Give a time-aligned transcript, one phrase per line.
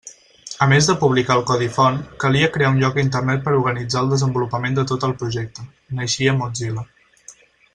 [0.65, 4.03] A més de publicar el codi font calia crear un lloc a Internet per organitzar
[4.05, 5.67] el desenvolupament de tot el projecte:
[6.01, 6.89] naixia Mozilla.